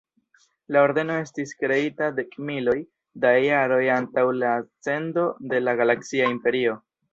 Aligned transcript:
La 0.75 0.79
ordeno 0.85 1.17
estis 1.23 1.51
kreita 1.59 2.07
dekmiloj 2.21 2.75
da 3.27 3.35
jaroj 3.43 3.79
antaŭ 3.99 4.25
la 4.41 4.57
ascendo 4.65 5.29
de 5.55 5.63
la 5.69 5.79
Galaksia 5.85 6.35
Imperio. 6.37 6.79